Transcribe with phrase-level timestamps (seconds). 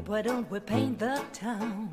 [0.00, 1.88] babe, why don't we paint the town?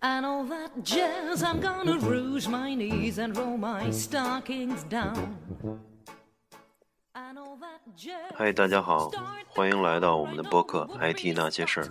[0.00, 5.36] And all that jazz, I'm gonna rouge my knees and roll my stockings down.
[7.14, 9.10] And all that jazz, 嗨，大家好，
[9.48, 11.84] 欢迎来到我们的播客《IT 那些事儿》。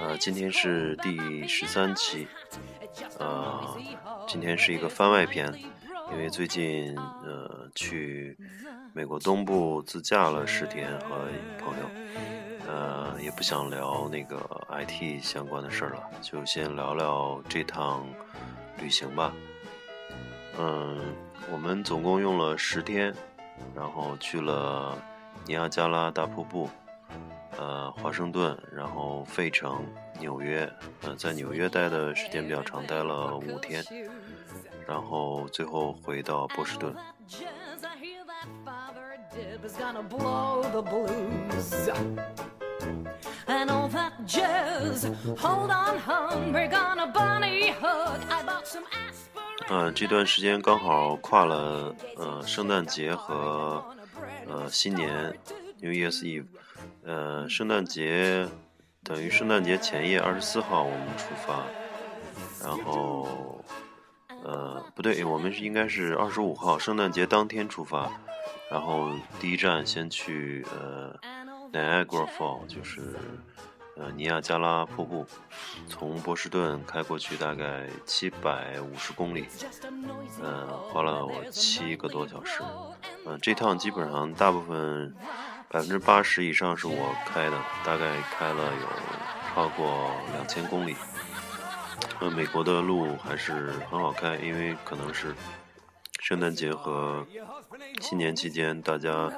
[0.00, 2.26] 呃，今天是第十三期
[3.18, 3.76] 呃
[4.26, 5.52] 今天是一个番外篇，
[6.12, 8.36] 因为最近呃去
[8.92, 11.28] 美国东部自驾了十天和
[11.58, 11.90] 朋友，
[12.74, 14.36] 呃也不想聊那个
[14.68, 18.04] IT 相关的事儿了，就先聊聊这趟
[18.78, 19.32] 旅行吧。
[20.58, 21.14] 嗯，
[21.52, 23.14] 我们总共用了十天，
[23.76, 24.98] 然后去了
[25.46, 26.68] 尼亚加拉大瀑布，
[27.56, 29.86] 呃，华盛顿，然后费城、
[30.18, 30.68] 纽约，
[31.02, 33.84] 呃，在纽约待的时间比较长，待了五天，
[34.84, 36.92] 然后最后回到波士顿。
[49.68, 53.84] 呃，这段时间刚好跨了呃圣诞节和
[54.46, 55.32] 呃新年
[55.80, 56.46] New Year's Eve，
[57.04, 58.48] 呃，圣诞节
[59.02, 61.64] 等于圣诞节前夜二十四号我们出发，
[62.62, 63.62] 然后
[64.42, 68.10] 呃不对，我们是应该是二十五号圣诞节当天出发，
[68.70, 69.10] 然后
[69.40, 71.14] 第一站先去呃
[71.72, 73.16] Niagara Falls 就是
[73.96, 75.26] 呃尼亚加拉瀑布，
[75.88, 79.46] 从波士顿开过去大概七百五十公里，
[80.42, 82.60] 呃，花了我七个多小时。
[83.24, 85.14] 呃，这趟基本上大部分
[85.68, 88.88] 百分之八十以上是我开的，大概开了有
[89.54, 90.96] 超过两千公里。
[92.20, 95.34] 呃，美国的路还是很好开，因为可能是
[96.20, 97.24] 圣诞节和
[98.00, 99.30] 新年期间，大家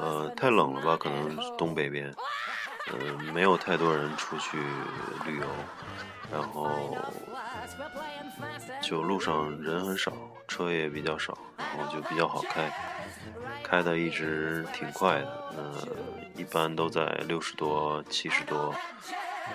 [0.00, 2.14] 呃太冷了吧，可能东北边，
[2.90, 4.58] 呃没有太多人出去
[5.26, 5.46] 旅游，
[6.32, 6.96] 然后
[8.82, 10.12] 就路上人很少，
[10.46, 12.70] 车也比较少，然后就比较好开，
[13.62, 15.88] 开的一直挺快的，呃，
[16.36, 18.74] 一般都在六十多、七十多，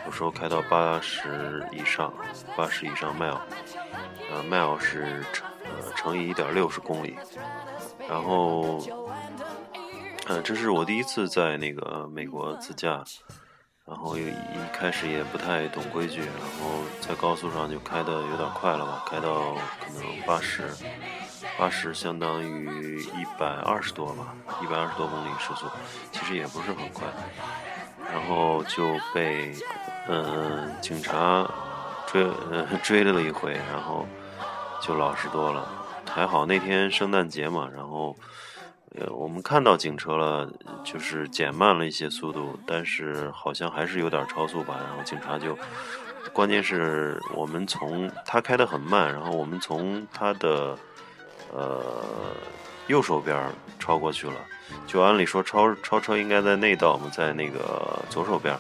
[0.05, 2.13] 有时候开到八十以上，
[2.55, 3.39] 八十以上 mile，
[4.31, 7.17] 呃，mile 是乘呃乘以一点六十公里，
[8.07, 8.79] 然后，
[10.27, 13.03] 呃，这是我第一次在那个美国自驾。
[13.85, 14.33] 然后一一
[14.71, 16.29] 开始也不太懂规矩，然
[16.61, 20.69] 后在高速上就开的有点快了吧，开到可能八十，
[21.57, 25.65] 八十相当于一百二十多吧，一百二十多公里时速，
[26.13, 27.05] 其实也不是很快。
[28.09, 29.53] 然后就被
[30.07, 31.45] 嗯警察
[32.07, 34.07] 追呃追了一回，然后
[34.81, 35.67] 就老实多了。
[36.09, 38.15] 还好那天圣诞节嘛，然后。
[38.95, 40.47] 呃，我们看到警车了，
[40.83, 44.79] 就是减慢了一些速度，但是好像还是有点超速吧。
[44.85, 45.57] 然后警察就，
[46.31, 50.77] 关键是我们从他开得很慢，然后我们从他的
[51.51, 51.81] 呃
[52.87, 54.35] 右手边超过去了。
[54.85, 58.55] 就按理说超超车应该在内道嘛，在那个左手边，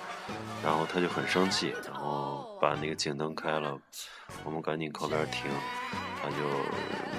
[0.63, 3.77] 然后他就很生气，然后把那个警灯开了，
[4.43, 5.51] 我们赶紧靠边停。
[6.23, 6.35] 他就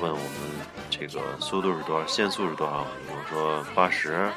[0.00, 2.86] 问我们这个速度是多少，限速是多少？
[3.06, 4.30] 我说八十，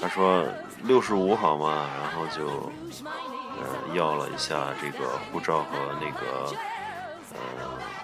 [0.00, 0.42] 他说
[0.84, 1.86] 六十五好吗？
[2.02, 2.72] 然后就
[3.60, 6.50] 呃要了一下这个护照和那个
[7.34, 7.38] 呃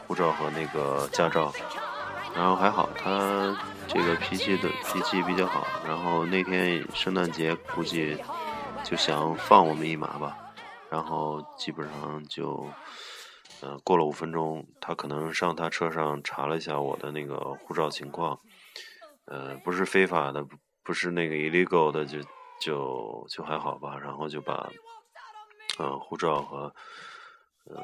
[0.07, 1.51] 护照和那个驾照，
[2.34, 3.57] 然后还好他
[3.89, 8.19] 这个脾气的脾气比较好，然后那天圣诞节估计
[8.84, 10.37] 就想放我们一马吧，
[10.91, 12.69] 然后基本上就。
[13.62, 18.39] 呃，过了五分钟，他可能上他车上查了一下我的那个护照情况，
[19.25, 20.47] 呃，不是非法的，
[20.83, 22.19] 不是那个 illegal 的，就
[22.61, 23.99] 就就还好吧。
[23.99, 24.71] 然后就把，
[25.78, 26.75] 呃，护照和
[27.65, 27.83] 呃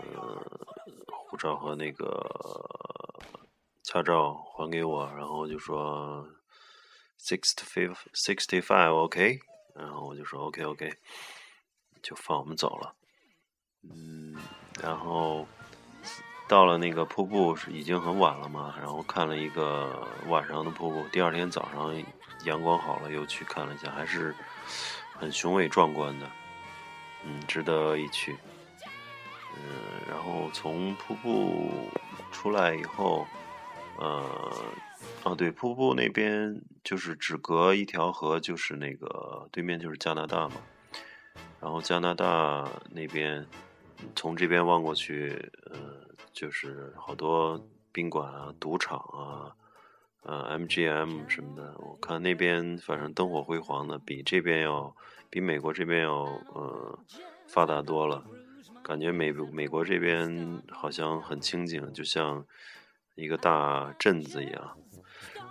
[1.06, 2.23] 护照和那个
[3.82, 6.29] 驾照还给我，然后就说
[7.19, 9.41] sixty five sixty five OK，
[9.75, 10.93] 然后我就说 OK OK，
[12.02, 12.94] 就放我们走了。
[13.85, 14.37] 嗯，
[14.82, 15.46] 然后。
[16.52, 21.02] 到了那个瀑布是已经很晚了嘛，然后看了一个晚上的瀑布。
[21.08, 22.04] 第二天早上
[22.44, 24.34] 阳光好了，又去看了一下，还是
[25.14, 26.31] 很雄伟壮观的，
[27.25, 28.37] 嗯，值得一去。
[29.56, 29.62] 嗯，
[30.06, 31.88] 然后从瀑布
[32.31, 33.26] 出来以后，
[33.96, 34.22] 呃，
[35.22, 40.56] 哦对，瀑布那边就是只隔一条河，就是那个对面就是加拿大嘛，
[41.62, 43.46] 然后加拿大那边
[44.14, 46.02] 从这边望过去，呃。
[46.32, 47.62] 就是好多
[47.93, 49.52] 宾馆啊、赌场啊，
[50.22, 54.96] 呃，MGM 什么的，我看那边反正灯火辉煌的，比这边要
[55.28, 56.22] 比美国这边要
[56.54, 56.99] 呃
[57.46, 58.25] 发达多了。
[58.82, 62.43] 感觉美美国这边好像很清静，就像
[63.14, 64.76] 一个大镇子一样。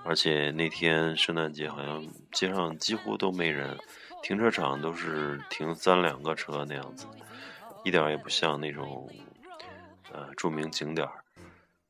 [0.04, 3.78] 而且那天圣诞节好像街上几乎都没人，
[4.24, 7.06] 停车场都是停三两个车那样子，
[7.84, 9.10] 一点也不像那种
[10.12, 11.08] 呃著名景点，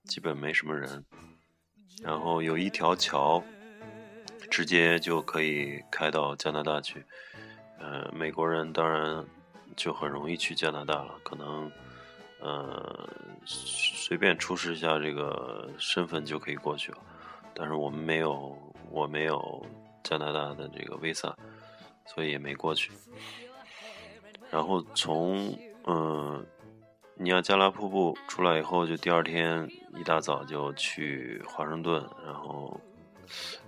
[0.05, 1.03] 基本没什么人。
[2.03, 3.43] 然后有一条桥，
[4.49, 7.03] 直接就可以开到加拿大去。
[7.79, 9.25] 呃，美国人当然。
[9.77, 11.71] 就很容易去加拿大了，可能，
[12.41, 13.09] 呃，
[13.45, 16.97] 随便出示一下这个身份就可以过去了。
[17.53, 18.55] 但是我们没有，
[18.89, 19.65] 我没有
[20.03, 21.33] 加拿大的这个 visa，
[22.05, 22.91] 所以也没过去。
[24.51, 26.45] 然后从嗯
[27.15, 32.79] 尼亚加拉瀑布出来以后，就第二天一大早就去华盛顿，然后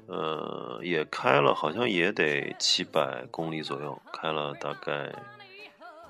[0.08, 5.14] 呃也开了，好像也得七百公里左右，开了大概。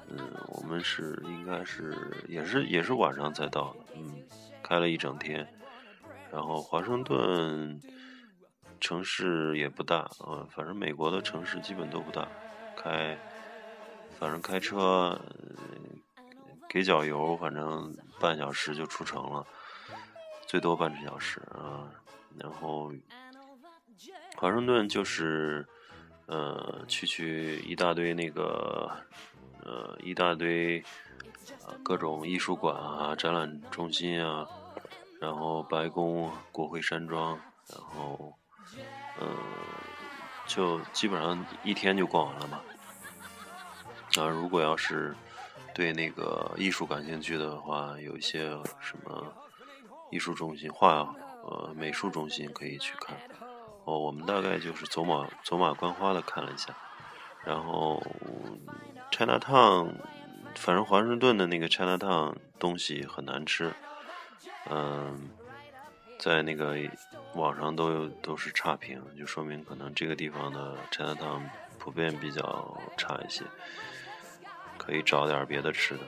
[0.10, 1.98] 嗯，我们是应该是
[2.28, 4.22] 也是也是晚上才到的，嗯，
[4.62, 5.48] 开了一整天，
[6.30, 7.82] 然后华盛顿
[8.80, 12.28] 城市也不大，嗯，反正美国的城市基本都不大，
[12.76, 13.18] 开，
[14.20, 15.20] 反正开车
[16.74, 19.46] 给脚油，反正半小时就出城了，
[20.48, 21.86] 最多半个小时啊，
[22.36, 22.92] 然后
[24.36, 25.64] 华盛顿就是
[26.26, 28.92] 呃去去一大堆那个。
[29.66, 30.78] 呃，一大堆
[31.66, 34.46] 啊，各种艺术馆啊，展览中心啊，
[35.22, 37.40] 然后白宫、国会山庄，
[37.70, 38.38] 然后，
[39.22, 39.30] 嗯，
[40.48, 42.60] 就基本上一天就逛完了嘛。
[44.18, 45.16] 啊，如果要是
[45.74, 48.50] 对那个艺术感兴趣的话，有一些
[48.80, 49.34] 什么
[50.12, 53.18] 艺术中心、画呃美术中心可以去看。
[53.86, 56.76] 哦，我们大概就是走马走马观花的看了一下，
[57.44, 58.02] 然后。
[59.16, 59.94] China Town，
[60.56, 63.72] 反正华盛顿的那个 China Town 东西很难吃，
[64.72, 65.30] 嗯，
[66.18, 66.76] 在那个
[67.36, 71.44] 网上都有都是差评，就说明可能这个地方的 China Town
[71.78, 73.44] 普遍比较差一些，
[74.78, 76.02] 可以找点别的吃的。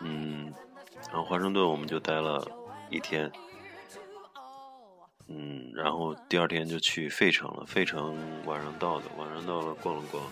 [0.00, 0.52] 嗯，
[1.08, 2.46] 然后华盛顿我们就待了
[2.90, 3.30] 一天，
[5.28, 10.22] 嗯，然后第二天就去费城了，费城晚上到的，晚上到了逛了逛。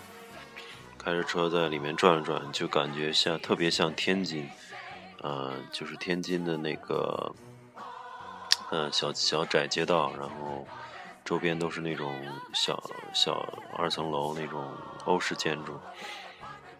[0.97, 4.49] 开着车在里面转了转，就感觉像特别像天津，
[5.21, 7.35] 呃，就是天津的那个，
[8.69, 10.65] 呃，小小窄街道，然后
[11.25, 12.13] 周边都是那种
[12.53, 12.81] 小
[13.13, 13.45] 小
[13.75, 14.71] 二层楼那种
[15.03, 15.77] 欧式建筑，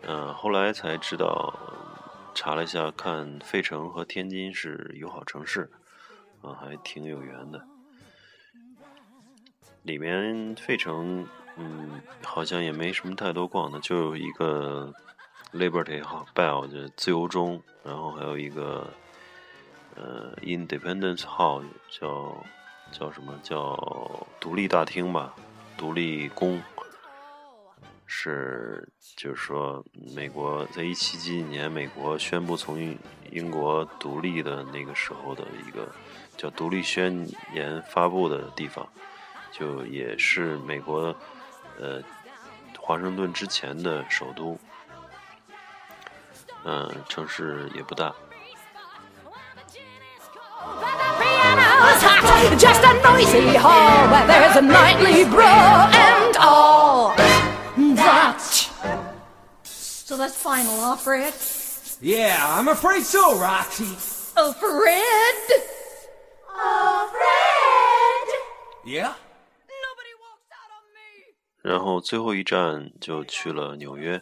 [0.07, 1.53] 嗯，后来才知道，
[2.35, 5.69] 查了一下，看费城和天津是友好城市，
[6.41, 7.63] 啊，还挺有缘的。
[9.83, 11.27] 里面费城。
[11.55, 14.91] 嗯，好像也没什么太多逛的，就有一个
[15.51, 16.01] Liberty
[16.33, 18.91] Bell 就自由钟，然后还有一个
[19.94, 22.44] 呃 Independence Hall 叫
[22.91, 25.35] 叫什么叫独立大厅吧，
[25.77, 26.59] 独立宫
[28.15, 28.88] 是
[29.18, 29.83] 就是说
[30.15, 32.80] 美国在一七几几年美国宣布从
[33.31, 35.89] 英国独立的那个时候的一个
[36.38, 38.88] 叫独立宣言发布的地方，
[39.51, 41.13] 就也是美国。
[41.79, 42.00] 呃，
[42.77, 44.55] 华盛顿之前的首都，
[46.65, 48.13] 嗯，城市也不大。
[60.24, 61.34] That's final, huh, Fred?
[62.01, 63.92] Yeah, I'm afraid so, Roxy.
[64.38, 65.62] Oh, Fred?
[66.48, 68.27] Oh, Fred?
[68.89, 69.15] Yeah?
[71.62, 74.22] 然后最后一站就去了纽约，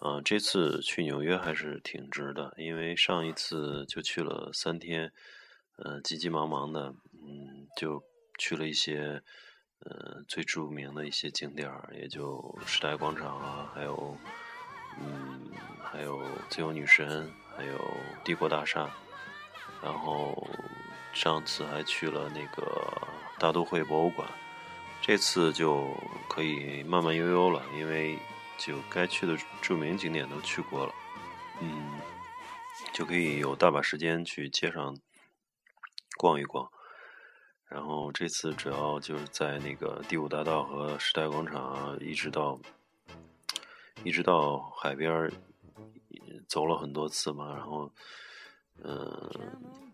[0.00, 5.12] 啊，这次去纽约还是挺值的，因为上一次就去了三天，
[5.76, 6.92] 呃，急急忙忙的，
[7.22, 8.02] 嗯，就
[8.36, 9.22] 去了一些，
[9.80, 14.16] 呃，最著名的一些景点儿，也就时代广场啊，还有，
[14.98, 15.50] 嗯，
[15.82, 17.78] 还有自由女神，还有
[18.24, 18.88] 帝国大厦，
[19.82, 20.48] 然后
[21.12, 22.90] 上次还去了那个
[23.38, 24.28] 大都会博物馆。
[25.02, 25.94] 这次就
[26.28, 28.18] 可以慢慢悠悠了，因为
[28.58, 30.94] 就该去的著名景点都去过了，
[31.60, 32.00] 嗯，
[32.92, 34.96] 就可以有大把时间去街上
[36.16, 36.68] 逛一逛。
[37.68, 42.58] 然后这次主要就是在那个第五大道和时代广场，一直到
[44.04, 45.30] 一直到海边
[46.46, 47.54] 走了很多次嘛。
[47.54, 47.90] 然后
[48.82, 49.30] 嗯，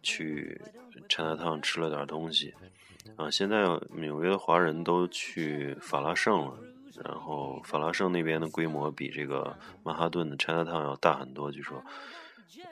[0.03, 0.61] 去
[1.09, 2.55] Chinatown 吃了点东西。
[3.17, 6.59] 啊，现在纽约的华人都去法拉盛了，
[7.05, 11.83] 然后法拉盛那边的规模比这个曼哈顿的 Chinatown 要大很多，据说。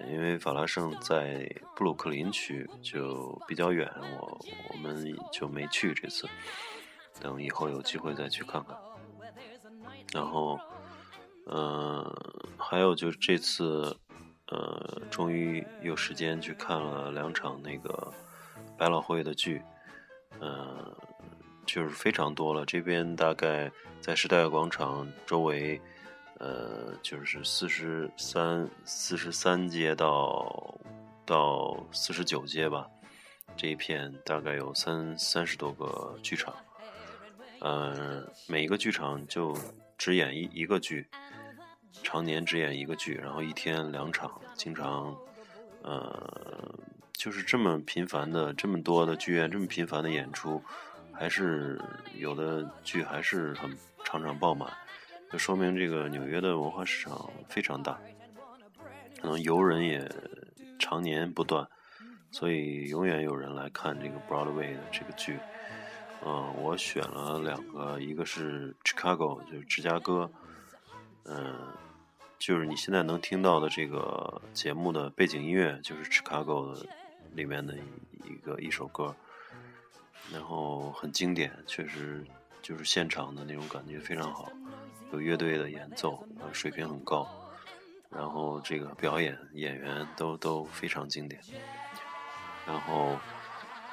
[0.09, 6.29] 因为法拉盛在布鲁克林区就比较远，我我们就没去这次，
[7.19, 8.77] 等以后有机会再去看看。
[10.13, 10.61] 然后，
[11.53, 12.05] 嗯，
[12.57, 13.97] 还有就是这次，
[14.49, 18.13] 呃，终于有时间去看了两场那个
[18.79, 19.61] 百老汇的剧，
[20.41, 20.95] 嗯，
[21.67, 22.65] 就是非常多了。
[22.65, 25.81] 这边大概在时代广场周围。
[26.43, 30.75] 呃，就是四十三、四十三街到
[31.27, 32.89] 到四十九街吧，
[33.59, 36.55] 这一片大概有三三十多个剧场，
[37.59, 39.55] 呃，每一个剧场就
[39.99, 41.07] 只演一一个剧，
[42.03, 45.17] 常年只演一个剧，然后一天两场，经常，
[45.83, 46.75] 呃，
[47.13, 50.63] 就是这么频繁的，这么多的剧院，这么频繁的演出，
[51.13, 51.81] 还是
[52.17, 54.71] 有的剧还是很场场爆满。
[55.31, 58.01] 就说明这个纽约的文化市场非常大，
[59.21, 60.11] 可能游人也
[60.79, 61.69] 常年不断，
[62.33, 65.39] 所以永远有人来看这个 Broadway 的这个剧。
[66.27, 70.29] 嗯，我选了两个，一个是 Chicago，就是芝加哥，
[71.31, 71.55] 嗯，
[72.41, 76.77] 就是你现在能听到的这个节目的背景音乐，就是 Chicago
[77.35, 77.77] 里面的
[78.25, 79.15] 一个一首歌，
[80.33, 82.25] 然后很经典，确实
[82.61, 84.51] 就是现场的那种感觉非常好。
[85.13, 87.29] 有乐队的演奏，水平很高，
[88.11, 91.41] 然后这个表演演员都都非常经典。
[92.67, 93.17] 然后，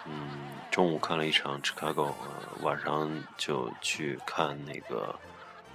[0.06, 0.29] 嗯，
[0.72, 2.13] 中午看了一场 Chicago，
[2.62, 5.15] 晚上就去看那个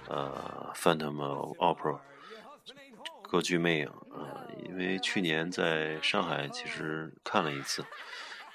[0.07, 1.99] 呃 Phantom Opera
[3.21, 3.91] 歌剧魅影。
[4.11, 7.85] 呃，因为去年在上海其实看了一次，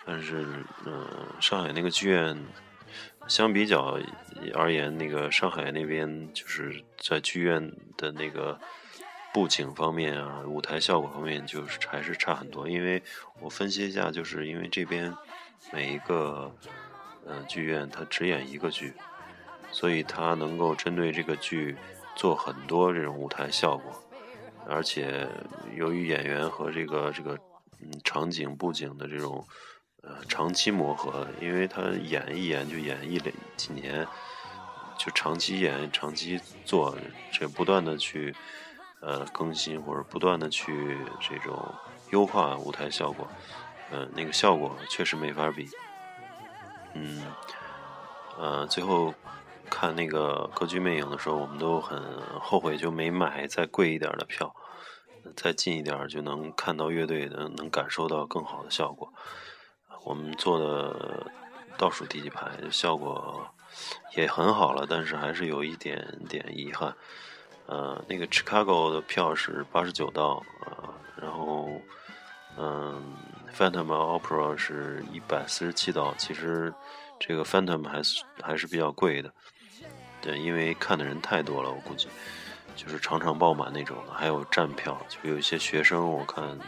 [0.04, 0.44] 但是
[0.84, 2.36] 嗯，上海那个剧院。
[3.26, 3.98] 相比较
[4.54, 8.58] 而言，那个上海那边就是在剧院的那个
[9.34, 12.66] 布景方面啊，舞台效果方面就是还是差很多。
[12.66, 13.02] 因为
[13.40, 15.14] 我分析一下，就是因为这边
[15.70, 16.50] 每一个
[17.26, 18.94] 呃剧院它只演一个剧，
[19.70, 21.76] 所以他能够针对这个剧
[22.14, 23.92] 做很多这种舞台效果，
[24.66, 25.28] 而且
[25.74, 27.38] 由于演员和这个这个
[27.80, 29.46] 嗯场景布景的这种。
[30.00, 34.06] 呃，长期磨合，因为他演一演就演一两几年，
[34.96, 36.96] 就长期演、长期做，
[37.32, 38.34] 这不断的去
[39.00, 41.74] 呃更新或者不断的去这种
[42.10, 43.28] 优化舞台效果，
[43.90, 45.68] 呃，那个效果确实没法比。
[46.94, 47.26] 嗯，
[48.38, 49.12] 呃，最后
[49.68, 52.00] 看那个歌剧魅影的时候，我们都很
[52.40, 54.54] 后悔，就没买再贵一点的票，
[55.36, 59.12] 再近一点就能看到乐队的，能感受到更好的效果。
[60.04, 61.30] 我们坐的
[61.76, 63.46] 倒数第几排，效果
[64.16, 66.94] 也很好了，但是还是有一点点遗憾。
[67.66, 70.88] 呃，那个 Chicago 的票是八十九刀，呃，
[71.20, 71.68] 然后
[72.56, 73.14] 嗯
[73.54, 76.14] ，Phantom Opera 是一百四十七刀。
[76.16, 76.72] 其实
[77.20, 79.30] 这个 Phantom 还是还是比较贵的，
[80.20, 82.08] 对，因为看的人太多了，我估计
[82.74, 84.12] 就是场场爆满那种的。
[84.12, 86.58] 还有站票，就有一些学生，我看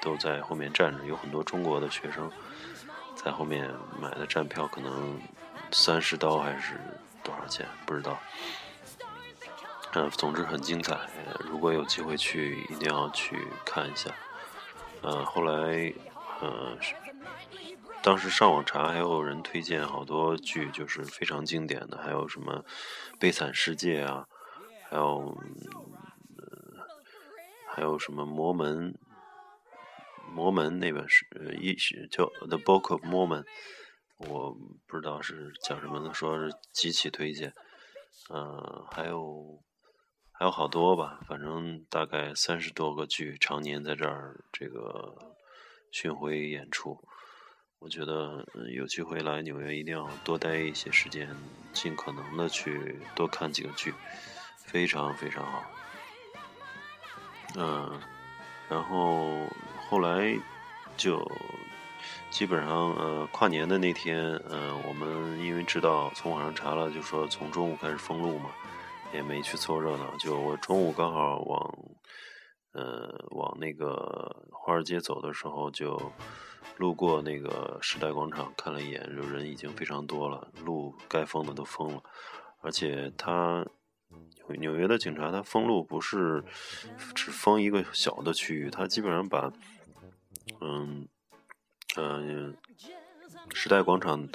[0.00, 2.30] 都在后面站着，有很多中国的学生。
[3.14, 3.68] 在后面
[4.00, 5.18] 买的站票可能
[5.72, 6.78] 三十刀还是
[7.22, 7.66] 多少钱？
[7.84, 8.18] 不知道。
[9.94, 10.98] 嗯，总之很精彩。
[11.40, 14.10] 如果有机会去，一定要去看一下。
[15.00, 15.92] 呃，后来，
[16.40, 16.76] 呃，
[18.06, 22.64] 当时上网查，还有人推荐好多剧，就是非常经典的，还有什么
[23.18, 24.28] 《悲惨世界》啊，
[24.88, 25.36] 还有，
[27.68, 28.94] 还有什么《魔门》。
[30.32, 31.26] 魔门那本是
[31.60, 33.42] 一是叫《The Book of Mormon》，
[34.18, 37.52] 我不知道是讲什么的，说是极其推荐。
[38.32, 39.60] 嗯，还有
[40.30, 45.12] 还有好多吧，反正大概三十多个剧，常年在这儿这个
[45.90, 47.02] 巡回演出。
[47.86, 51.28] 我觉得有机会来纽约，一定要多待一些时间，
[51.72, 53.94] 尽可能的去多看几个剧，
[54.56, 55.62] 非常非常好。
[57.54, 58.00] 嗯，
[58.68, 59.46] 然后。
[59.88, 60.36] 后来
[60.96, 61.24] 就
[62.28, 68.50] 基本上呃跨年的那天，呃我们因为知道从网上查了，就说从中午开始封路嘛，
[69.14, 70.12] 也没去凑热闹。
[70.18, 71.78] 就我中午刚好往
[72.76, 76.00] 呃往那个华尔街走的时候，就
[76.76, 82.02] 路过那个时代广场看了一眼，就人已经非常多了，路该封的都封了，
[82.60, 83.66] 而且他。
[84.48, 86.44] 纽纽约的警察他封路不是
[87.16, 89.52] 只封一个小的区域，他基本上把
[90.60, 91.08] 嗯，
[91.96, 92.54] 呃，
[93.52, 94.28] 时代广场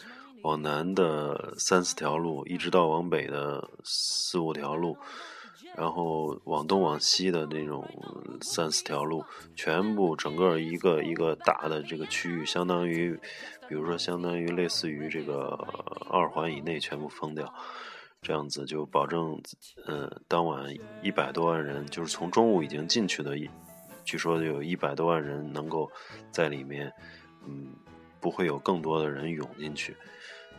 [0.43, 4.97] 往南的三四条路，一直到往北的四五条路，
[5.75, 7.87] 然后往东往西的那种
[8.41, 9.23] 三四条路，
[9.55, 13.19] 全部整个一个一个大的这个区域，相当于，
[13.67, 15.57] 比如说相当于类似于这个
[16.09, 17.53] 二环以内全部封掉。
[18.23, 19.41] 这样子就保证，
[19.87, 23.35] 呃，当晚一百多万人，就是从中午已经进去的，
[24.03, 25.89] 据说有一百多万人能够
[26.31, 26.93] 在里面，
[27.47, 27.73] 嗯，
[28.19, 29.97] 不会有更多的人涌进去，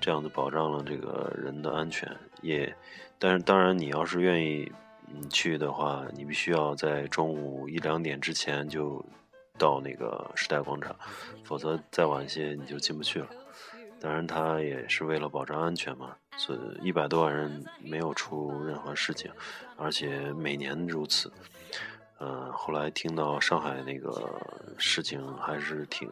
[0.00, 2.10] 这样子保障了这个人的安全。
[2.40, 2.74] 也，
[3.16, 4.68] 但是当然，你要是愿意
[5.12, 9.04] 你去的话，你必须要在中午一两点之前就
[9.58, 10.94] 到那个时代广场，
[11.44, 13.28] 否则再晚些你就进不去了。
[14.00, 19.30] 当然，他也是为了保障安全嘛，所以一百多万人没有出任何事情，
[19.76, 21.32] 而且每年如此。
[22.18, 24.40] 嗯，后来听到上海那个
[24.78, 26.10] 事情，还是挺，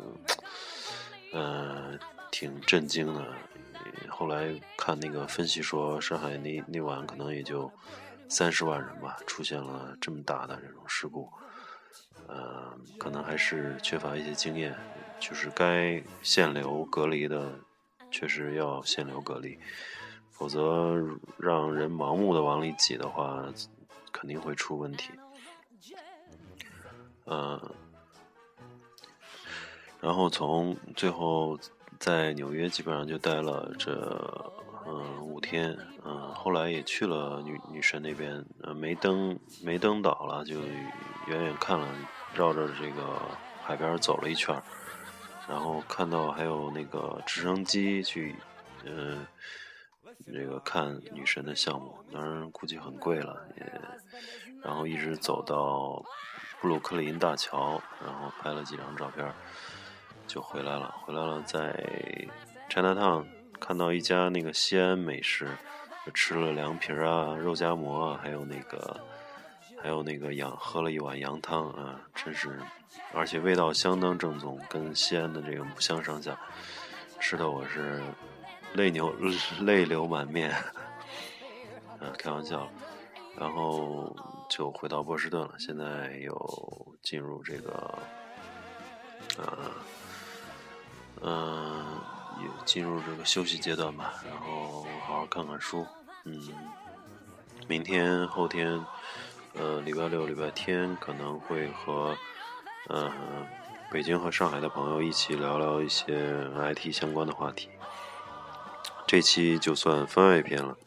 [1.33, 1.99] 呃，
[2.31, 3.27] 挺震惊的。
[4.09, 7.71] 后来看那个分析说，上海那那晚可能也就
[8.31, 11.31] 三十万人吧，出现了这么大的这种事故。
[12.29, 14.75] 呃，可能还是缺乏一些经验，
[15.19, 17.53] 就是该限流隔离的。
[18.13, 19.57] 确实要限流隔离，
[20.33, 20.97] 否则
[21.37, 23.47] 让人盲目的往里挤的话，
[24.11, 25.13] 肯定会出问题。
[27.27, 27.73] 嗯，
[30.01, 31.57] 然后从最后
[32.01, 34.53] 在纽约基本上就待了这
[34.91, 40.61] 嗯五天，嗯，后来也去了女女神那边，呃，没登没登岛了，就
[41.27, 41.89] 远远看了，
[42.35, 43.21] 绕着这个
[43.63, 44.61] 海边走了一圈。
[45.49, 48.35] 然后看到还有那个直升机去，
[48.85, 49.27] 嗯，
[50.33, 53.41] 这个看女神的项目，当然估计很贵了。
[53.57, 53.81] 也，
[54.63, 56.05] 然后一直走到
[56.61, 59.33] 布鲁克林大桥，然后拍了几张照片，
[60.27, 60.95] 就回来了。
[61.03, 61.75] 回来了，在
[62.69, 63.25] China Town
[63.61, 65.47] 看到一家那个西安美食，
[66.15, 68.99] 吃了凉皮啊、肉夹馍啊，还有那个。
[69.83, 72.61] 还有那个羊喝了一碗羊汤啊，真是，
[73.15, 76.39] 而且味道相当正宗，跟西安的这个不相上下，
[77.19, 77.99] 吃的我是
[78.75, 79.11] 泪流
[79.63, 80.51] 泪流满面，
[81.99, 82.69] 啊，开玩笑，
[83.39, 84.15] 然后
[84.51, 87.99] 就回到波士顿了，现在又进入这个，
[89.39, 89.73] 啊，
[91.23, 92.00] 嗯，
[92.43, 95.87] 也进入这个休息阶段吧，然后好好看看书，
[96.25, 96.41] 嗯，
[97.69, 98.85] 明天后天。
[99.53, 102.17] 呃，礼拜六、礼拜天可能会和
[102.89, 103.11] 嗯
[103.91, 107.69] 北京和上海的朋友一起聊聊一些 IT 相关的话题。
[109.09, 110.79] 这期就算番外篇了，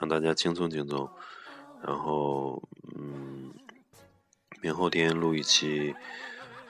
[0.00, 1.10] 让大家轻松轻松。
[1.82, 2.62] 然后
[2.96, 3.52] 嗯，
[4.62, 5.94] 明后天录一期，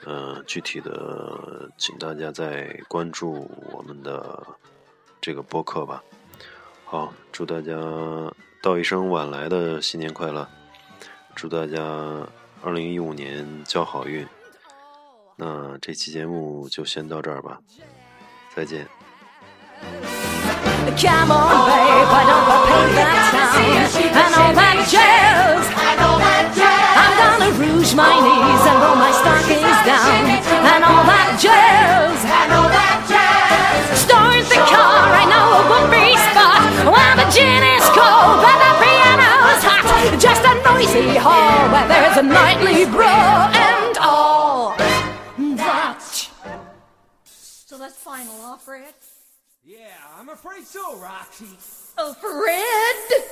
[0.04, 4.46] 呃，具体的请大家再关注我们的
[5.20, 6.02] 这个播客吧。
[6.84, 7.72] 好，祝大家。
[8.60, 10.46] 道一声晚来的新年快乐，
[11.36, 11.80] 祝大家
[12.60, 14.26] 二零一五年交好运。
[15.36, 17.60] 那这期节目就先到这儿吧，
[18.56, 18.84] 再见。
[27.98, 30.22] my knees and roll my stockings down
[30.70, 32.14] and all that jazz.
[32.22, 34.06] And all that jazz.
[34.06, 36.62] Start the car, I know a whoopee spot
[36.94, 40.14] While the gin is cold and the piano's hot.
[40.14, 44.78] Just a noisy hall where there's a nightly brawl and all
[45.58, 45.98] that.
[47.26, 48.78] So that's final, offer,
[49.64, 51.50] Yeah, I'm afraid so, Roxy.
[51.98, 53.26] Oh, Fred!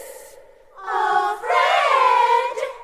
[0.83, 2.76] Oh, Fred!